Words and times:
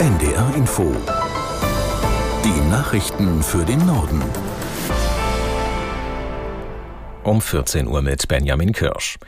NDR 0.00 0.54
Info. 0.56 0.96
Die 2.42 2.70
Nachrichten 2.70 3.42
für 3.42 3.66
den 3.66 3.84
Norden. 3.84 4.22
Um 7.22 7.42
14 7.42 7.86
Uhr 7.86 8.00
mit 8.00 8.26
Benjamin 8.26 8.72
Kirsch. 8.72 9.18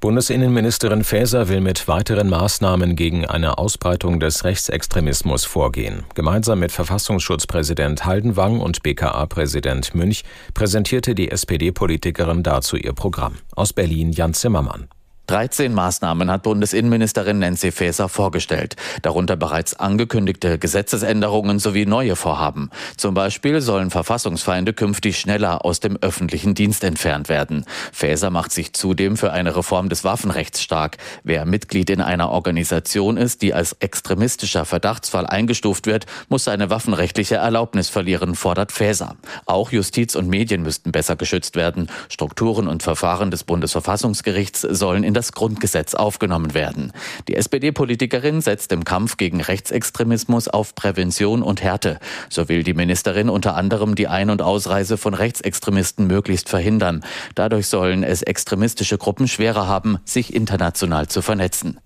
Bundesinnenministerin 0.00 1.02
Faeser 1.02 1.48
will 1.48 1.62
mit 1.62 1.88
weiteren 1.88 2.28
Maßnahmen 2.28 2.94
gegen 2.94 3.24
eine 3.24 3.56
Ausbreitung 3.56 4.20
des 4.20 4.44
Rechtsextremismus 4.44 5.46
vorgehen. 5.46 6.04
Gemeinsam 6.14 6.58
mit 6.58 6.72
Verfassungsschutzpräsident 6.72 8.04
Haldenwang 8.04 8.60
und 8.60 8.82
BKA-Präsident 8.82 9.94
Münch 9.94 10.24
präsentierte 10.52 11.14
die 11.14 11.30
SPD-Politikerin 11.30 12.42
dazu 12.42 12.76
ihr 12.76 12.92
Programm. 12.92 13.36
Aus 13.56 13.72
Berlin 13.72 14.12
Jan 14.12 14.34
Zimmermann. 14.34 14.88
13 15.28 15.74
Maßnahmen 15.74 16.30
hat 16.30 16.42
Bundesinnenministerin 16.42 17.38
Nancy 17.38 17.70
Faeser 17.70 18.08
vorgestellt, 18.08 18.76
darunter 19.02 19.36
bereits 19.36 19.78
angekündigte 19.78 20.58
Gesetzesänderungen 20.58 21.58
sowie 21.58 21.84
neue 21.84 22.16
Vorhaben. 22.16 22.70
Zum 22.96 23.12
Beispiel 23.12 23.60
sollen 23.60 23.90
Verfassungsfeinde 23.90 24.72
künftig 24.72 25.18
schneller 25.18 25.66
aus 25.66 25.80
dem 25.80 25.98
öffentlichen 25.98 26.54
Dienst 26.54 26.82
entfernt 26.82 27.28
werden. 27.28 27.66
Faeser 27.92 28.30
macht 28.30 28.52
sich 28.52 28.72
zudem 28.72 29.18
für 29.18 29.30
eine 29.30 29.54
Reform 29.54 29.90
des 29.90 30.02
Waffenrechts 30.02 30.62
stark. 30.62 30.96
Wer 31.24 31.44
Mitglied 31.44 31.90
in 31.90 32.00
einer 32.00 32.30
Organisation 32.30 33.18
ist, 33.18 33.42
die 33.42 33.52
als 33.52 33.74
extremistischer 33.80 34.64
Verdachtsfall 34.64 35.26
eingestuft 35.26 35.86
wird, 35.86 36.06
muss 36.30 36.44
seine 36.44 36.70
waffenrechtliche 36.70 37.34
Erlaubnis 37.34 37.90
verlieren, 37.90 38.34
fordert 38.34 38.72
Faeser. 38.72 39.16
Auch 39.44 39.72
Justiz 39.72 40.14
und 40.14 40.28
Medien 40.30 40.62
müssten 40.62 40.90
besser 40.90 41.16
geschützt 41.16 41.54
werden. 41.54 41.90
Strukturen 42.08 42.66
und 42.66 42.82
Verfahren 42.82 43.30
des 43.30 43.44
Bundesverfassungsgerichts 43.44 44.62
sollen 44.62 45.04
in 45.04 45.17
das 45.18 45.32
Grundgesetz 45.32 45.94
aufgenommen 45.94 46.54
werden. 46.54 46.92
Die 47.26 47.34
SPD-Politikerin 47.34 48.40
setzt 48.40 48.70
im 48.70 48.84
Kampf 48.84 49.16
gegen 49.16 49.40
Rechtsextremismus 49.40 50.46
auf 50.46 50.76
Prävention 50.76 51.42
und 51.42 51.60
Härte. 51.60 51.98
So 52.30 52.48
will 52.48 52.62
die 52.62 52.72
Ministerin 52.72 53.28
unter 53.28 53.56
anderem 53.56 53.96
die 53.96 54.06
Ein- 54.06 54.30
und 54.30 54.42
Ausreise 54.42 54.96
von 54.96 55.14
Rechtsextremisten 55.14 56.06
möglichst 56.06 56.48
verhindern. 56.48 57.04
Dadurch 57.34 57.66
sollen 57.66 58.04
es 58.04 58.22
extremistische 58.22 58.96
Gruppen 58.96 59.26
schwerer 59.26 59.66
haben, 59.66 59.98
sich 60.04 60.32
international 60.32 61.08
zu 61.08 61.20
vernetzen. 61.20 61.80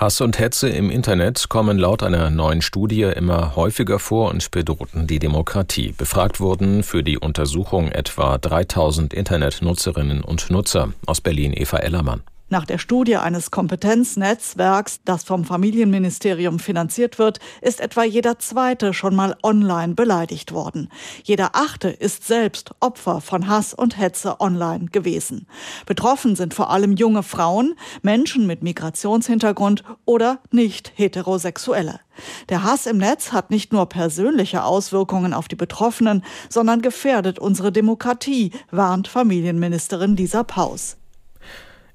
Hass 0.00 0.22
und 0.22 0.38
Hetze 0.38 0.70
im 0.70 0.88
Internet 0.88 1.50
kommen 1.50 1.76
laut 1.76 2.02
einer 2.02 2.30
neuen 2.30 2.62
Studie 2.62 3.02
immer 3.02 3.54
häufiger 3.54 3.98
vor 3.98 4.30
und 4.30 4.50
bedrohten 4.50 5.06
die 5.06 5.18
Demokratie. 5.18 5.92
Befragt 5.92 6.40
wurden 6.40 6.82
für 6.82 7.02
die 7.02 7.18
Untersuchung 7.18 7.92
etwa 7.92 8.38
3000 8.38 9.12
Internetnutzerinnen 9.12 10.22
und 10.24 10.48
Nutzer 10.48 10.94
aus 11.04 11.20
Berlin 11.20 11.52
Eva 11.54 11.76
Ellermann. 11.76 12.22
Nach 12.52 12.64
der 12.64 12.78
Studie 12.78 13.16
eines 13.16 13.52
Kompetenznetzwerks, 13.52 15.02
das 15.04 15.22
vom 15.22 15.44
Familienministerium 15.44 16.58
finanziert 16.58 17.20
wird, 17.20 17.38
ist 17.62 17.80
etwa 17.80 18.02
jeder 18.02 18.40
Zweite 18.40 18.92
schon 18.92 19.14
mal 19.14 19.36
online 19.44 19.94
beleidigt 19.94 20.52
worden. 20.52 20.88
Jeder 21.22 21.50
Achte 21.52 21.90
ist 21.90 22.26
selbst 22.26 22.72
Opfer 22.80 23.20
von 23.20 23.46
Hass 23.46 23.72
und 23.72 23.96
Hetze 23.96 24.40
online 24.40 24.86
gewesen. 24.86 25.46
Betroffen 25.86 26.34
sind 26.34 26.52
vor 26.52 26.70
allem 26.70 26.96
junge 26.96 27.22
Frauen, 27.22 27.76
Menschen 28.02 28.48
mit 28.48 28.64
Migrationshintergrund 28.64 29.84
oder 30.04 30.40
nicht 30.50 30.90
heterosexuelle. 30.96 32.00
Der 32.48 32.64
Hass 32.64 32.86
im 32.86 32.98
Netz 32.98 33.30
hat 33.30 33.52
nicht 33.52 33.72
nur 33.72 33.88
persönliche 33.88 34.64
Auswirkungen 34.64 35.34
auf 35.34 35.46
die 35.46 35.54
Betroffenen, 35.54 36.24
sondern 36.48 36.82
gefährdet 36.82 37.38
unsere 37.38 37.70
Demokratie, 37.70 38.50
warnt 38.72 39.06
Familienministerin 39.06 40.16
Lisa 40.16 40.42
Paus. 40.42 40.99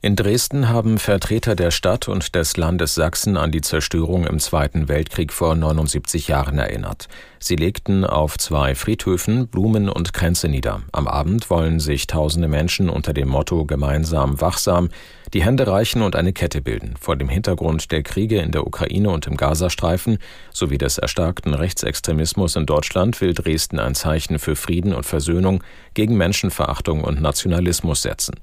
In 0.01 0.15
Dresden 0.15 0.69
haben 0.69 0.97
Vertreter 0.97 1.55
der 1.55 1.71
Stadt 1.71 2.07
und 2.07 2.35
des 2.35 2.57
Landes 2.57 2.95
Sachsen 2.95 3.37
an 3.37 3.51
die 3.51 3.61
Zerstörung 3.61 4.27
im 4.27 4.39
Zweiten 4.39 4.87
Weltkrieg 4.87 5.31
vor 5.33 5.55
79 5.55 6.27
Jahren 6.27 6.59
erinnert. 6.59 7.07
Sie 7.39 7.55
legten 7.55 8.05
auf 8.05 8.37
zwei 8.37 8.75
Friedhöfen 8.75 9.47
Blumen 9.47 9.89
und 9.89 10.13
Kränze 10.13 10.49
nieder. 10.49 10.81
Am 10.91 11.07
Abend 11.07 11.49
wollen 11.49 11.79
sich 11.79 12.07
tausende 12.07 12.47
Menschen 12.47 12.89
unter 12.89 13.13
dem 13.13 13.29
Motto 13.29 13.65
Gemeinsam 13.65 14.41
wachsam 14.41 14.89
die 15.33 15.43
Hände 15.43 15.67
reichen 15.67 16.01
und 16.01 16.15
eine 16.15 16.33
Kette 16.33 16.61
bilden. 16.61 16.95
Vor 16.99 17.15
dem 17.15 17.29
Hintergrund 17.29 17.91
der 17.91 18.03
Kriege 18.03 18.39
in 18.39 18.51
der 18.51 18.65
Ukraine 18.65 19.09
und 19.09 19.27
im 19.27 19.37
Gazastreifen 19.37 20.19
sowie 20.53 20.77
des 20.77 20.97
erstarkten 20.97 21.53
Rechtsextremismus 21.53 22.55
in 22.55 22.65
Deutschland 22.65 23.19
will 23.21 23.33
Dresden 23.33 23.79
ein 23.79 23.95
Zeichen 23.95 24.39
für 24.39 24.55
Frieden 24.55 24.93
und 24.93 25.05
Versöhnung 25.05 25.63
gegen 25.93 26.15
Menschenverachtung 26.15 27.03
und 27.03 27.21
Nationalismus 27.21 28.01
setzen. 28.01 28.35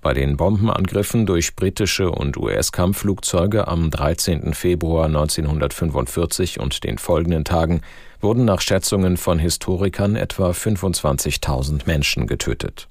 Bei 0.00 0.14
den 0.14 0.36
Bombenangriffen 0.36 1.26
durch 1.26 1.56
britische 1.56 2.10
und 2.12 2.36
US-Kampfflugzeuge 2.36 3.66
am 3.66 3.90
13. 3.90 4.54
Februar 4.54 5.06
1945 5.06 6.60
und 6.60 6.84
den 6.84 6.98
folgenden 6.98 7.44
Tagen 7.44 7.80
wurden 8.20 8.44
nach 8.44 8.60
Schätzungen 8.60 9.16
von 9.16 9.40
Historikern 9.40 10.14
etwa 10.14 10.50
25.000 10.50 11.82
Menschen 11.86 12.28
getötet. 12.28 12.86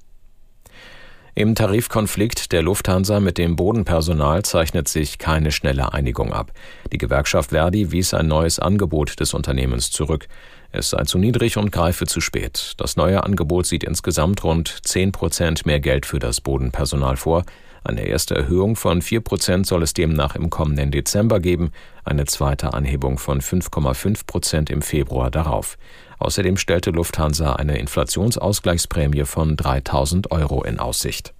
Im 1.34 1.54
Tarifkonflikt 1.54 2.50
der 2.50 2.62
Lufthansa 2.62 3.20
mit 3.20 3.38
dem 3.38 3.54
Bodenpersonal 3.54 4.42
zeichnet 4.42 4.88
sich 4.88 5.18
keine 5.18 5.52
schnelle 5.52 5.92
Einigung 5.94 6.32
ab. 6.32 6.52
Die 6.92 6.98
Gewerkschaft 6.98 7.50
Verdi 7.50 7.92
wies 7.92 8.12
ein 8.12 8.26
neues 8.26 8.58
Angebot 8.58 9.20
des 9.20 9.34
Unternehmens 9.34 9.92
zurück. 9.92 10.26
Es 10.70 10.90
sei 10.90 11.04
zu 11.04 11.18
niedrig 11.18 11.56
und 11.56 11.72
greife 11.72 12.06
zu 12.06 12.20
spät. 12.20 12.74
Das 12.76 12.96
neue 12.96 13.24
Angebot 13.24 13.66
sieht 13.66 13.84
insgesamt 13.84 14.44
rund 14.44 14.68
10 14.86 15.12
Prozent 15.12 15.64
mehr 15.64 15.80
Geld 15.80 16.04
für 16.04 16.18
das 16.18 16.42
Bodenpersonal 16.42 17.16
vor. 17.16 17.44
Eine 17.84 18.02
erste 18.02 18.34
Erhöhung 18.34 18.76
von 18.76 19.00
4 19.00 19.20
Prozent 19.20 19.66
soll 19.66 19.82
es 19.82 19.94
demnach 19.94 20.34
im 20.36 20.50
kommenden 20.50 20.90
Dezember 20.90 21.40
geben, 21.40 21.72
eine 22.04 22.26
zweite 22.26 22.74
Anhebung 22.74 23.18
von 23.18 23.40
5,5 23.40 24.26
Prozent 24.26 24.70
im 24.70 24.82
Februar 24.82 25.30
darauf. 25.30 25.78
Außerdem 26.18 26.58
stellte 26.58 26.90
Lufthansa 26.90 27.54
eine 27.54 27.78
Inflationsausgleichsprämie 27.78 29.24
von 29.24 29.56
3000 29.56 30.30
Euro 30.32 30.64
in 30.64 30.80
Aussicht. 30.80 31.32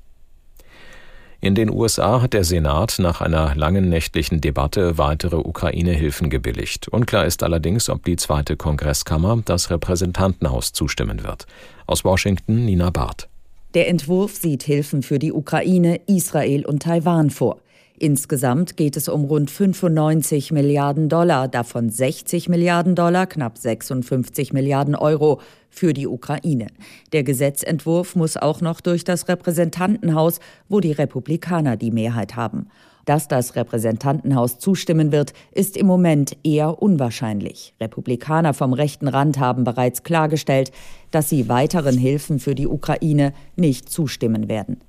In 1.41 1.55
den 1.55 1.71
USA 1.71 2.21
hat 2.21 2.33
der 2.33 2.43
Senat 2.43 2.97
nach 2.99 3.21
einer 3.21 3.55
langen 3.55 3.89
nächtlichen 3.89 4.41
Debatte 4.41 4.99
weitere 4.99 5.37
Ukraine-Hilfen 5.37 6.31
gebilligt. 6.31 6.89
Unklar 6.89 7.27
ist 7.27 7.45
allerdings, 7.45 7.89
ob 7.89 8.05
die 8.05 8.17
zweite 8.17 8.57
Kongresskammer 8.57 9.41
das 9.45 9.71
Repräsentantenhaus 9.71 10.73
zustimmen 10.73 11.23
wird. 11.23 11.47
Aus 11.87 12.05
Washington 12.05 12.65
Nina 12.65 12.91
Barth. 12.91 13.29
Der 13.75 13.87
Entwurf 13.87 14.35
sieht 14.35 14.65
Hilfen 14.65 15.05
für 15.05 15.21
die 15.21 15.33
Ukraine, 15.33 16.01
Israel 16.07 16.67
und 16.67 16.83
Taiwan 16.83 17.31
vor. 17.31 17.59
Insgesamt 18.01 18.77
geht 18.77 18.97
es 18.97 19.09
um 19.09 19.25
rund 19.25 19.51
95 19.51 20.53
Milliarden 20.53 21.09
Dollar, 21.09 21.49
davon 21.49 21.91
60 21.91 22.49
Milliarden 22.49 22.95
Dollar, 22.95 23.27
knapp 23.27 23.59
56 23.59 24.53
Milliarden 24.53 24.95
Euro 24.95 25.41
für 25.69 25.93
die 25.93 26.07
Ukraine. 26.07 26.69
Der 27.13 27.25
Gesetzentwurf 27.25 28.15
muss 28.15 28.37
auch 28.37 28.61
noch 28.61 28.81
durch 28.81 29.03
das 29.03 29.27
Repräsentantenhaus, 29.27 30.39
wo 30.69 30.79
die 30.79 30.93
Republikaner 30.93 31.77
die 31.77 31.91
Mehrheit 31.91 32.37
haben. 32.37 32.69
Dass 33.05 33.27
das 33.27 33.57
Repräsentantenhaus 33.57 34.59
zustimmen 34.59 35.11
wird, 35.11 35.33
ist 35.51 35.77
im 35.77 35.87
Moment 35.87 36.37
eher 36.45 36.81
unwahrscheinlich. 36.81 37.75
Republikaner 37.81 38.55
vom 38.55 38.75
rechten 38.75 39.09
Rand 39.09 39.41
haben 39.41 39.65
bereits 39.65 40.05
klargestellt, 40.05 40.71
dass 41.11 41.29
sie 41.29 41.49
weiteren 41.49 41.99
Hilfen 41.99 42.39
für 42.39 42.55
die 42.55 42.69
Ukraine 42.69 43.33
nicht 43.57 43.91
zustimmen 43.91 44.49
werden. 44.49 44.85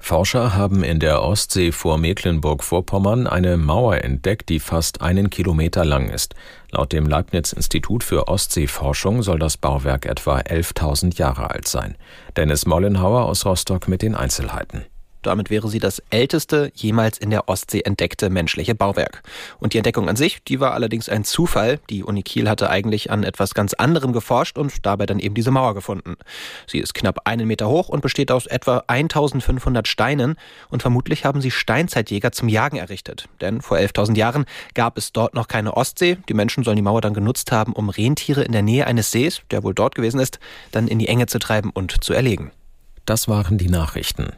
Forscher 0.00 0.56
haben 0.56 0.82
in 0.82 0.98
der 0.98 1.22
Ostsee 1.22 1.70
vor 1.70 1.98
Mecklenburg-Vorpommern 1.98 3.26
eine 3.26 3.56
Mauer 3.56 4.02
entdeckt, 4.02 4.48
die 4.48 4.58
fast 4.58 5.02
einen 5.02 5.30
Kilometer 5.30 5.84
lang 5.84 6.08
ist. 6.08 6.34
Laut 6.72 6.92
dem 6.92 7.06
Leibniz-Institut 7.06 8.02
für 8.02 8.26
Ostseeforschung 8.26 9.22
soll 9.22 9.38
das 9.38 9.56
Bauwerk 9.56 10.06
etwa 10.06 10.38
11.000 10.38 11.16
Jahre 11.16 11.50
alt 11.50 11.68
sein. 11.68 11.96
Dennis 12.36 12.66
Mollenhauer 12.66 13.26
aus 13.26 13.44
Rostock 13.44 13.86
mit 13.86 14.02
den 14.02 14.14
Einzelheiten. 14.14 14.86
Damit 15.22 15.50
wäre 15.50 15.68
sie 15.68 15.78
das 15.78 16.02
älteste 16.10 16.72
jemals 16.74 17.18
in 17.18 17.30
der 17.30 17.48
Ostsee 17.48 17.82
entdeckte 17.82 18.30
menschliche 18.30 18.74
Bauwerk. 18.74 19.22
Und 19.58 19.74
die 19.74 19.78
Entdeckung 19.78 20.08
an 20.08 20.16
sich, 20.16 20.42
die 20.44 20.60
war 20.60 20.72
allerdings 20.72 21.08
ein 21.08 21.24
Zufall. 21.24 21.78
Die 21.90 22.02
Uni 22.02 22.22
Kiel 22.22 22.48
hatte 22.48 22.70
eigentlich 22.70 23.10
an 23.10 23.22
etwas 23.22 23.54
ganz 23.54 23.74
anderem 23.74 24.12
geforscht 24.12 24.58
und 24.58 24.86
dabei 24.86 25.06
dann 25.06 25.18
eben 25.18 25.34
diese 25.34 25.50
Mauer 25.50 25.74
gefunden. 25.74 26.16
Sie 26.66 26.78
ist 26.78 26.94
knapp 26.94 27.26
einen 27.26 27.46
Meter 27.46 27.68
hoch 27.68 27.88
und 27.88 28.00
besteht 28.00 28.30
aus 28.30 28.46
etwa 28.46 28.84
1500 28.86 29.86
Steinen 29.86 30.36
und 30.68 30.82
vermutlich 30.82 31.24
haben 31.24 31.40
sie 31.40 31.50
Steinzeitjäger 31.50 32.32
zum 32.32 32.48
Jagen 32.48 32.76
errichtet. 32.76 33.28
Denn 33.40 33.60
vor 33.60 33.76
11.000 33.76 34.16
Jahren 34.16 34.44
gab 34.74 34.96
es 34.96 35.12
dort 35.12 35.34
noch 35.34 35.48
keine 35.48 35.76
Ostsee. 35.76 36.18
Die 36.28 36.34
Menschen 36.34 36.64
sollen 36.64 36.76
die 36.76 36.82
Mauer 36.82 37.00
dann 37.00 37.14
genutzt 37.14 37.52
haben, 37.52 37.72
um 37.72 37.90
Rentiere 37.90 38.42
in 38.42 38.52
der 38.52 38.62
Nähe 38.62 38.86
eines 38.86 39.10
Sees, 39.10 39.42
der 39.50 39.62
wohl 39.62 39.74
dort 39.74 39.94
gewesen 39.94 40.20
ist, 40.20 40.38
dann 40.72 40.88
in 40.88 40.98
die 40.98 41.08
Enge 41.08 41.26
zu 41.26 41.38
treiben 41.38 41.70
und 41.70 42.02
zu 42.02 42.12
erlegen. 42.12 42.52
Das 43.06 43.28
waren 43.28 43.58
die 43.58 43.68
Nachrichten. 43.68 44.32